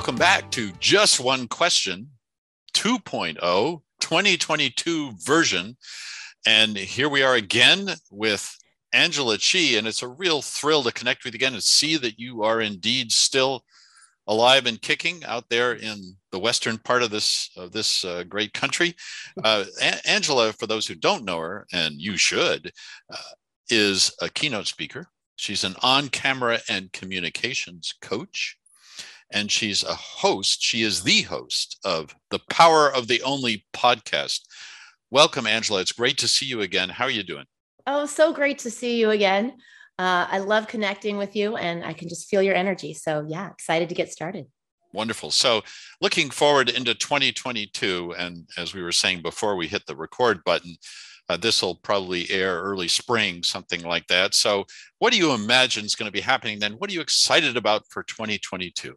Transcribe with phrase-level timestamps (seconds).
[0.00, 2.08] Welcome back to Just One Question
[2.72, 5.76] 2.0 2022 version.
[6.46, 8.50] And here we are again with
[8.94, 9.76] Angela Chee.
[9.76, 12.62] And it's a real thrill to connect with you again and see that you are
[12.62, 13.62] indeed still
[14.26, 18.54] alive and kicking out there in the western part of this of this uh, great
[18.54, 18.96] country.
[19.44, 22.72] Uh, a- Angela, for those who don't know her, and you should,
[23.12, 23.32] uh,
[23.68, 25.08] is a keynote speaker.
[25.36, 28.56] She's an on-camera and communications coach
[29.30, 30.62] and she's a host.
[30.62, 34.40] She is the host of the Power of the Only podcast.
[35.10, 35.80] Welcome, Angela.
[35.80, 36.88] It's great to see you again.
[36.88, 37.46] How are you doing?
[37.86, 39.54] Oh, so great to see you again.
[39.98, 42.94] Uh, I love connecting with you and I can just feel your energy.
[42.94, 44.46] So, yeah, excited to get started.
[44.92, 45.30] Wonderful.
[45.30, 45.62] So,
[46.00, 50.74] looking forward into 2022, and as we were saying before we hit the record button,
[51.28, 54.34] uh, this will probably air early spring, something like that.
[54.34, 54.64] So,
[54.98, 56.72] what do you imagine is going to be happening then?
[56.72, 58.96] What are you excited about for 2022?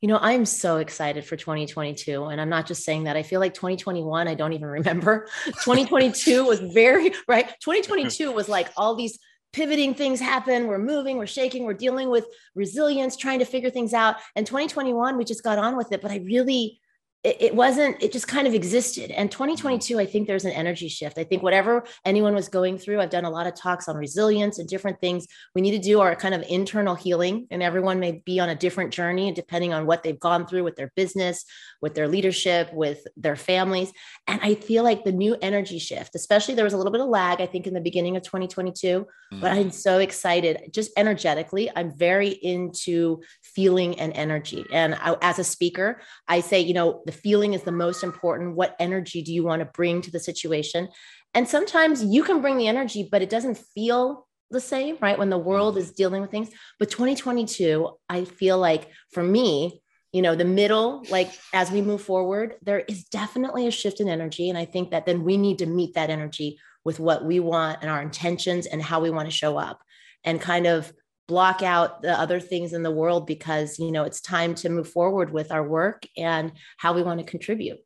[0.00, 2.24] You know, I'm so excited for 2022.
[2.24, 3.16] And I'm not just saying that.
[3.16, 5.28] I feel like 2021, I don't even remember.
[5.46, 7.48] 2022 was very, right?
[7.60, 9.18] 2022 was like all these
[9.54, 10.66] pivoting things happen.
[10.66, 14.16] We're moving, we're shaking, we're dealing with resilience, trying to figure things out.
[14.34, 16.02] And 2021, we just got on with it.
[16.02, 16.80] But I really,
[17.24, 19.10] it, it wasn't it just kind of existed.
[19.10, 21.18] And 2022 i think there's an energy shift.
[21.18, 24.58] I think whatever anyone was going through i've done a lot of talks on resilience
[24.58, 25.26] and different things.
[25.54, 28.54] We need to do our kind of internal healing and everyone may be on a
[28.54, 31.44] different journey depending on what they've gone through with their business
[31.80, 33.92] with their leadership with their families.
[34.28, 37.08] And i feel like the new energy shift especially there was a little bit of
[37.08, 39.40] lag i think in the beginning of 2022 mm-hmm.
[39.40, 40.70] but i'm so excited.
[40.72, 44.64] Just energetically i'm very into feeling and energy.
[44.72, 48.56] And I, as a speaker i say you know the feeling is the most important.
[48.56, 50.88] What energy do you want to bring to the situation?
[51.32, 55.18] And sometimes you can bring the energy, but it doesn't feel the same, right?
[55.18, 56.50] When the world is dealing with things.
[56.78, 59.80] But 2022, I feel like for me,
[60.12, 64.08] you know, the middle, like as we move forward, there is definitely a shift in
[64.08, 64.48] energy.
[64.48, 67.78] And I think that then we need to meet that energy with what we want
[67.82, 69.82] and our intentions and how we want to show up
[70.22, 70.92] and kind of
[71.26, 74.88] block out the other things in the world because you know it's time to move
[74.88, 77.78] forward with our work and how we want to contribute.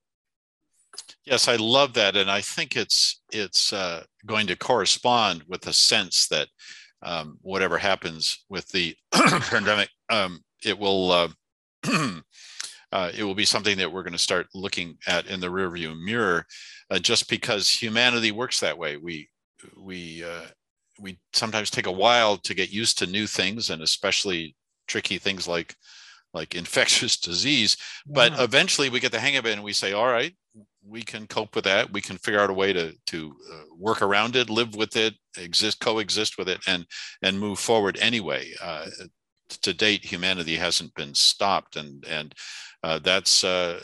[1.24, 5.72] Yes i love that and i think it's it's uh, going to correspond with the
[5.72, 6.48] sense that
[7.02, 11.28] um, whatever happens with the pandemic um, it will uh,
[12.92, 15.96] uh, it will be something that we're going to start looking at in the rearview
[16.00, 16.44] mirror
[16.90, 18.96] uh, just because humanity works that way.
[18.96, 19.28] We
[19.76, 20.46] we uh,
[20.98, 24.54] we sometimes take a while to get used to new things and especially
[24.86, 25.74] tricky things like
[26.34, 27.76] like infectious disease
[28.06, 28.44] but yeah.
[28.44, 30.34] eventually we get the hang of it and we say all right
[30.86, 34.02] we can cope with that we can figure out a way to to uh, work
[34.02, 36.86] around it live with it exist coexist with it and
[37.22, 38.86] and move forward anyway uh,
[39.48, 42.34] to date humanity hasn't been stopped and and
[42.84, 43.80] uh, that's uh,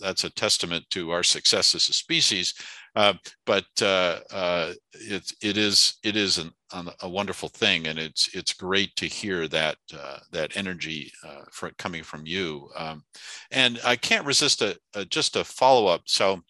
[0.00, 2.54] that's a testament to our success as a species
[2.96, 3.14] uh,
[3.44, 6.52] but uh, uh, it, it is it is an,
[7.00, 11.10] a wonderful thing, and it's it's great to hear that uh, that energy
[11.50, 12.68] for, coming from you.
[12.76, 13.02] Um,
[13.50, 16.02] and I can't resist a, a just a follow up.
[16.06, 16.40] So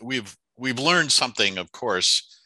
[0.00, 2.40] we've we've learned something, of course,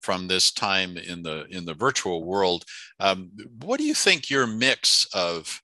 [0.00, 2.64] from this time in the in the virtual world.
[2.98, 3.30] Um,
[3.62, 5.60] what do you think your mix of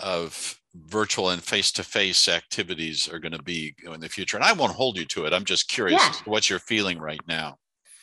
[0.00, 4.72] of virtual and face-to-face activities are going to be in the future and i won't
[4.72, 6.12] hold you to it i'm just curious yeah.
[6.24, 7.56] what you're feeling right now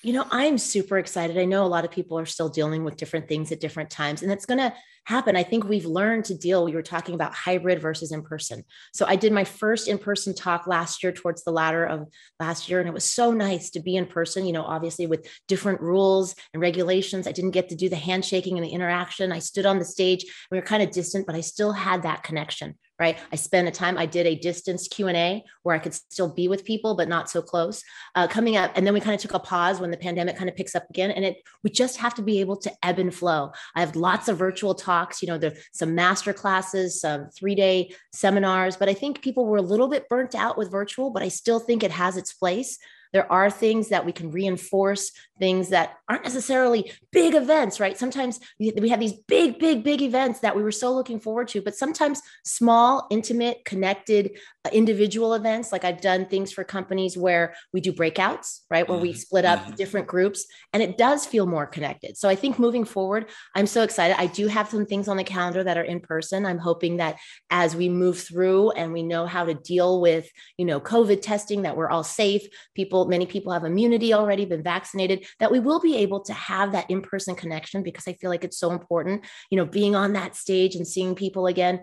[0.03, 1.37] you know i'm super excited.
[1.37, 4.23] I know a lot of people are still dealing with different things at different times
[4.23, 4.73] and it's going to
[5.05, 5.35] happen.
[5.35, 8.63] I think we've learned to deal we were talking about hybrid versus in person.
[8.93, 12.07] So i did my first in person talk last year towards the latter of
[12.39, 15.27] last year and it was so nice to be in person you know obviously with
[15.47, 17.27] different rules and regulations.
[17.27, 19.31] I didn't get to do the handshaking and the interaction.
[19.31, 22.23] I stood on the stage we were kind of distant but i still had that
[22.23, 23.17] connection right?
[23.33, 26.63] I spent a time i did a distance q&a where i could still be with
[26.63, 27.83] people but not so close
[28.15, 30.49] uh, coming up and then we kind of took a pause when the pandemic kind
[30.49, 33.13] of picks up again and it we just have to be able to ebb and
[33.13, 33.51] flow.
[33.75, 37.93] I have lots of virtual talks you know there's some master classes some three day
[38.13, 41.27] seminars but i think people were a little bit burnt out with virtual but i
[41.27, 42.77] still think it has its place
[43.13, 45.11] there are things that we can reinforce
[45.41, 47.97] things that aren't necessarily big events, right?
[47.97, 51.61] Sometimes we have these big, big, big events that we were so looking forward to,
[51.61, 55.71] but sometimes small, intimate, connected uh, individual events.
[55.71, 58.87] Like I've done things for companies where we do breakouts, right?
[58.87, 59.17] Where we mm-hmm.
[59.17, 59.75] split up mm-hmm.
[59.75, 62.17] different groups and it does feel more connected.
[62.17, 63.25] So I think moving forward,
[63.55, 64.17] I'm so excited.
[64.19, 66.45] I do have some things on the calendar that are in person.
[66.45, 67.17] I'm hoping that
[67.49, 71.63] as we move through and we know how to deal with, you know, COVID testing,
[71.63, 72.43] that we're all safe,
[72.75, 76.71] people, many people have immunity already, been vaccinated, that we will be able to have
[76.71, 79.25] that in person connection because I feel like it's so important.
[79.49, 81.81] You know, being on that stage and seeing people again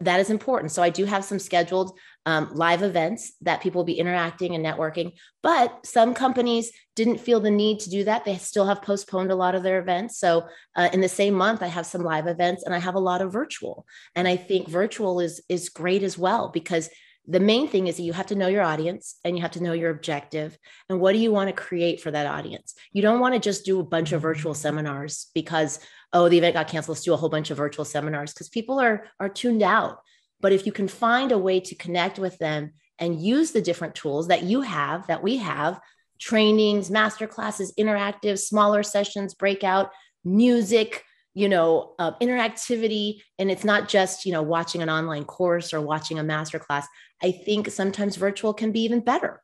[0.00, 0.72] that is important.
[0.72, 4.64] So I do have some scheduled um, live events that people will be interacting and
[4.64, 5.12] networking.
[5.42, 8.24] But some companies didn't feel the need to do that.
[8.24, 10.18] They still have postponed a lot of their events.
[10.18, 13.00] So uh, in the same month, I have some live events and I have a
[13.00, 13.84] lot of virtual.
[14.14, 16.88] And I think virtual is is great as well because
[17.26, 19.62] the main thing is that you have to know your audience and you have to
[19.62, 20.58] know your objective
[20.88, 22.74] and what do you want to create for that audience.
[22.92, 24.60] You don't want to just do a bunch of virtual mm-hmm.
[24.60, 25.78] seminars because
[26.12, 26.96] oh, the event got canceled.
[26.96, 30.00] Let's do a whole bunch of virtual seminars because people are are tuned out.
[30.40, 33.94] But if you can find a way to connect with them and use the different
[33.94, 35.80] tools that you have, that we have,
[36.18, 39.90] trainings, master classes, interactive, smaller sessions, breakout,
[40.24, 41.04] music,
[41.34, 45.80] you know, uh, interactivity, and it's not just you know watching an online course or
[45.80, 46.86] watching a master class.
[47.22, 49.42] I think sometimes virtual can be even better.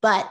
[0.00, 0.28] But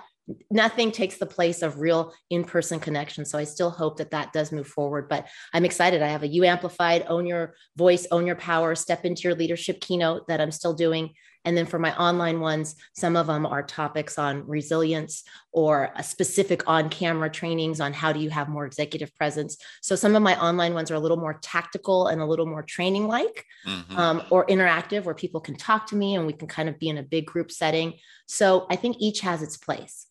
[0.49, 4.51] nothing takes the place of real in-person connection so i still hope that that does
[4.51, 8.35] move forward but i'm excited i have a you amplified own your voice own your
[8.35, 11.11] power step into your leadership keynote that i'm still doing
[11.45, 16.03] and then for my online ones some of them are topics on resilience or a
[16.03, 20.21] specific on camera trainings on how do you have more executive presence so some of
[20.21, 23.97] my online ones are a little more tactical and a little more training like mm-hmm.
[23.97, 26.89] um, or interactive where people can talk to me and we can kind of be
[26.89, 27.93] in a big group setting
[28.25, 30.07] so i think each has its place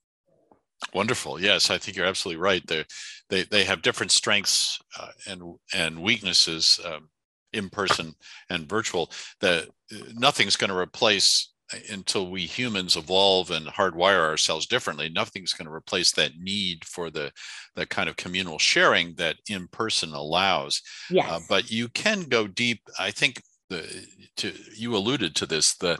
[0.95, 1.41] Wonderful.
[1.41, 2.67] Yes, I think you're absolutely right.
[2.67, 2.85] They
[3.29, 5.43] they they have different strengths uh, and
[5.75, 7.11] and weaknesses, um,
[7.53, 8.15] in person
[8.49, 9.11] and virtual.
[9.41, 15.09] That uh, nothing's going to replace uh, until we humans evolve and hardwire ourselves differently.
[15.09, 17.33] Nothing's going to replace that need for the
[17.77, 20.83] the kind of communal sharing that in person allows.
[21.11, 21.31] Yes.
[21.31, 22.81] Uh, but you can go deep.
[22.99, 24.07] I think the
[24.37, 25.99] to you alluded to this the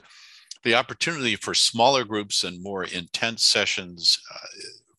[0.63, 4.47] the opportunity for smaller groups and more intense sessions uh,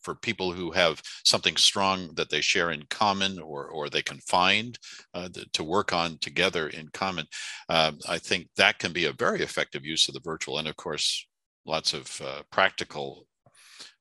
[0.03, 4.19] for people who have something strong that they share in common or, or they can
[4.19, 4.79] find
[5.15, 7.27] uh, to work on together in common.
[7.69, 10.59] Um, I think that can be a very effective use of the virtual.
[10.59, 11.27] And of course,
[11.65, 13.27] lots of uh, practical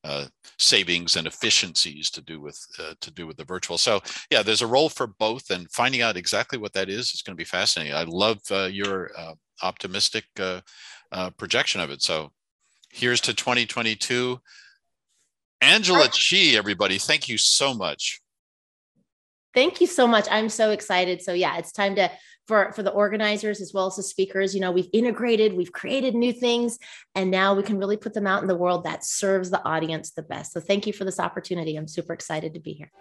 [0.04, 0.26] uh,
[0.58, 3.78] savings and efficiencies to do with uh, to do with the virtual.
[3.78, 4.02] So
[4.32, 7.36] yeah, there's a role for both, and finding out exactly what that is is going
[7.36, 7.94] to be fascinating.
[7.94, 10.62] I love uh, your uh, optimistic uh,
[11.12, 12.02] uh, projection of it.
[12.02, 12.32] So
[12.90, 14.40] here's to 2022.
[15.62, 16.12] Angela oh.
[16.12, 18.20] Chee, everybody, thank you so much.
[19.54, 20.28] Thank you so much.
[20.32, 21.22] I'm so excited.
[21.22, 22.10] So yeah, it's time to
[22.48, 24.56] for for the organizers as well as the speakers.
[24.56, 26.80] You know, we've integrated, we've created new things,
[27.16, 30.12] and now we can really put them out in the world that serves the audience
[30.12, 30.54] the best.
[30.54, 31.76] So thank you for this opportunity.
[31.76, 32.92] I'm super excited to be here.